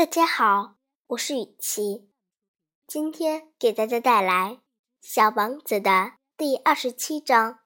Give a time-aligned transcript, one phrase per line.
[0.00, 0.76] 大家好，
[1.08, 2.08] 我是雨琪，
[2.86, 4.52] 今天给大家带来
[5.02, 7.59] 《小王子》的第二十七章。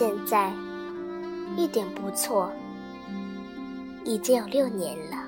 [0.00, 0.50] 现在，
[1.58, 2.50] 一点不错。
[4.02, 5.18] 已经有六年了，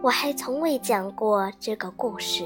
[0.00, 2.44] 我还从未讲过这个故事。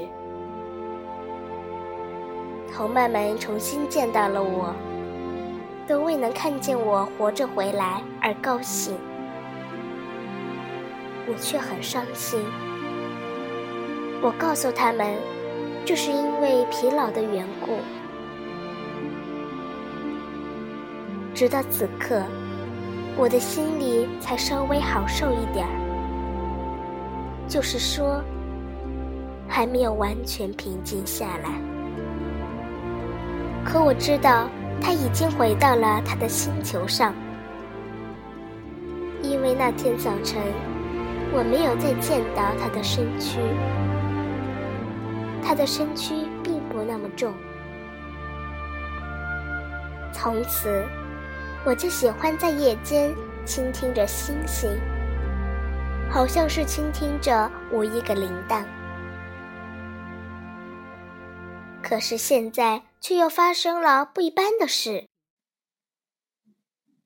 [2.73, 4.73] 同伴们重新见到了我，
[5.87, 8.97] 都未能看见我活着回来而高兴，
[11.27, 12.43] 我却很伤心。
[14.19, 15.13] 我告诉他们，
[15.85, 17.77] 这是因为疲劳的缘故。
[21.35, 22.23] 直到此刻，
[23.17, 25.71] 我的心里才稍微好受一点儿，
[27.45, 28.23] 就是说，
[29.45, 31.49] 还没有完全平静下来。
[33.65, 34.47] 可我知道
[34.81, 37.13] 他已经回到了他的星球上，
[39.21, 40.41] 因为那天早晨
[41.33, 43.39] 我没有再见到他的身躯，
[45.43, 47.33] 他的身躯并不那么重，
[50.13, 50.81] 从此。
[51.65, 53.11] 我就喜欢在夜间
[53.43, 54.69] 倾听着星星，
[56.11, 58.63] 好像是倾听着无一个铃铛。
[61.81, 65.07] 可是现在却又发生了不一般的事。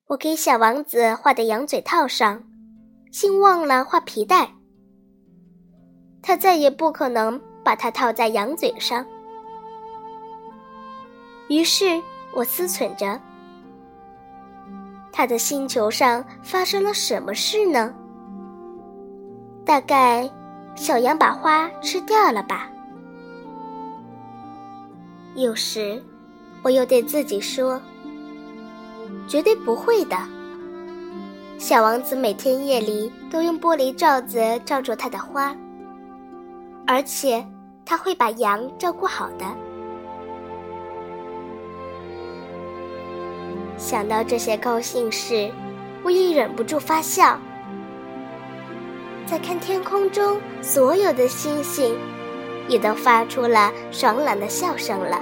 [0.08, 2.44] 我给小王子画的羊嘴套上，
[3.12, 4.56] 竟忘了画皮带。
[6.22, 9.06] 他再也不可能把它套在羊嘴上。
[11.48, 12.02] 于是
[12.34, 13.22] 我思忖着。
[15.20, 17.94] 他的星球上发生了什么事呢？
[19.66, 20.32] 大概
[20.76, 22.70] 小羊把花吃掉了吧。
[25.36, 26.02] 有时，
[26.64, 27.82] 我又对自己说
[29.28, 30.16] ：“绝对不会的。”
[31.60, 35.54] 小王子每天夜里都用玻璃罩子罩住他的花，
[36.88, 37.46] 而且
[37.84, 39.46] 他会把羊照顾好的。
[43.80, 45.50] 想到这些高兴事，
[46.04, 47.40] 我也忍不住发笑。
[49.26, 51.96] 再看天空中所有的星星，
[52.68, 55.18] 也都发出了爽朗的笑声了。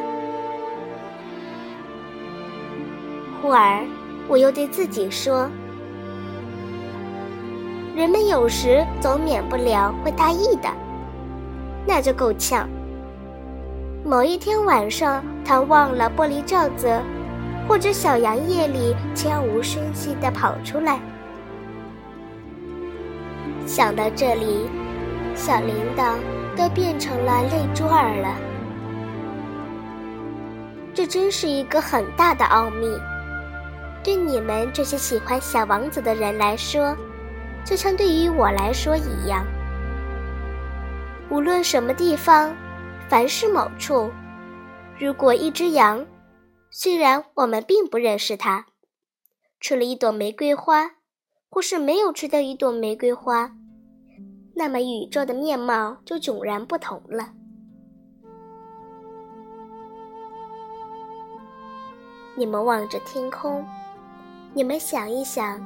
[3.42, 3.86] 忽而，
[4.28, 5.48] 我又对自己说
[7.96, 10.70] ：“人们有时总免不了会大意的，
[11.86, 12.68] 那就够呛。
[14.04, 17.00] 某一天晚上，他忘了玻璃罩子。”
[17.68, 21.00] 或者小羊夜里悄无声息地跑出来。
[23.66, 24.70] 想到这里，
[25.36, 26.16] 小铃铛
[26.56, 28.36] 都变成了泪珠儿了。
[30.94, 32.88] 这真是一个很大的奥秘，
[34.04, 36.96] 对你们这些喜欢小王子的人来说，
[37.64, 39.46] 就像对于我来说一样。
[41.30, 42.56] 无论什么地方，
[43.10, 44.10] 凡是某处，
[44.98, 46.04] 如果一只羊。
[46.80, 48.68] 虽然我们并不认识它，
[49.60, 50.92] 吃了一朵玫瑰花，
[51.50, 53.50] 或是没有吃掉一朵玫瑰花，
[54.56, 57.30] 那么宇宙的面貌就迥然不同了。
[62.36, 63.66] 你们望着天空，
[64.54, 65.60] 你们想一想，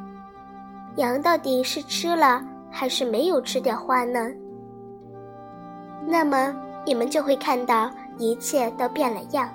[0.96, 2.42] 羊到底是吃了
[2.72, 4.32] 还是没有吃掉花呢？
[6.08, 6.56] 那么
[6.86, 9.54] 你们就会看到一切都变了样。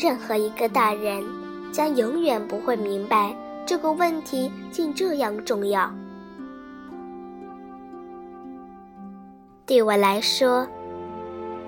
[0.00, 1.24] 任何一个大人
[1.72, 3.34] 将永远不会明白
[3.66, 5.92] 这个问题竟这样重要。
[9.66, 10.64] 对我来说，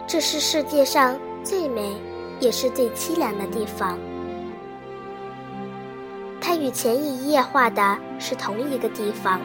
[0.07, 1.93] 这是世界上最美
[2.39, 3.99] 也是最凄凉的地方。
[6.41, 9.41] 它与前一页画的是同一个地方。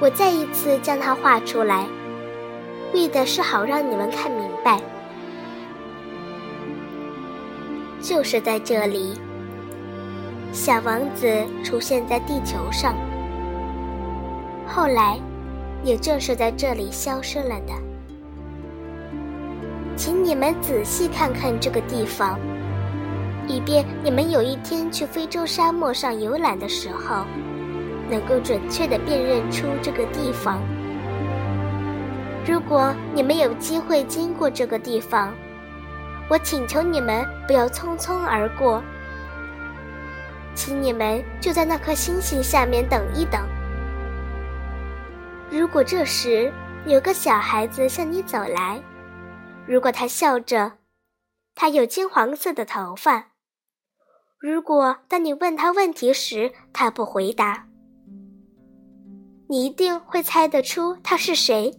[0.00, 1.86] 我再一次将它画出来，
[2.94, 4.80] 为的是好让你们看明白。
[8.04, 9.14] 就是在这里，
[10.52, 11.26] 小王子
[11.64, 12.94] 出现在地球上，
[14.68, 15.18] 后来，
[15.82, 17.72] 也正是在这里消失了的。
[19.96, 22.38] 请你们仔细看看这个地方，
[23.48, 27.24] 以便你们有一天去非洲沙漠上游览的时候，
[28.10, 30.60] 能够准确地辨认出这个地方。
[32.46, 35.32] 如果你们有机会经过这个地方，
[36.28, 38.82] 我请求你们不要匆匆而过，
[40.54, 43.46] 请你们就在那颗星星下面等一等。
[45.50, 46.52] 如果这时
[46.86, 48.80] 有个小孩子向你走来，
[49.66, 50.72] 如果他笑着，
[51.54, 53.26] 他有金黄色的头发。
[54.38, 57.66] 如果当你问他问题时，他不回答，
[59.48, 61.72] 你一定会猜得出他是谁。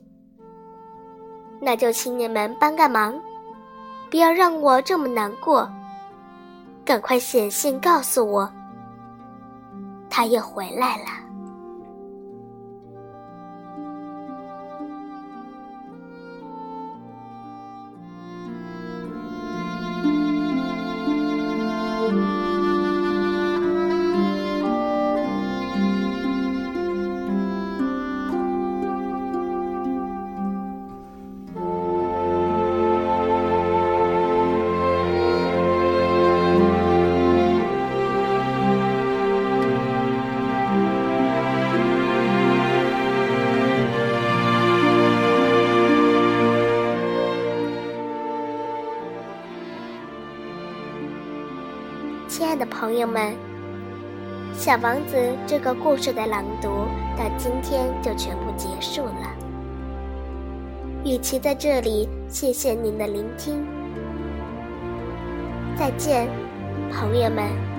[1.61, 3.21] 那就请你们帮个忙，
[4.15, 5.69] 不要让我这么难过。
[6.85, 8.49] 赶快写信告诉我，
[10.09, 11.03] 他也回来了。
[52.37, 53.31] 亲爱的朋友们，
[54.53, 55.15] 《小王子》
[55.47, 56.67] 这个故事的朗读
[57.17, 59.33] 到今天就全部结束了。
[61.05, 63.65] 与其在这里谢谢您的聆听，
[65.77, 66.27] 再见，
[66.91, 67.74] 朋友们。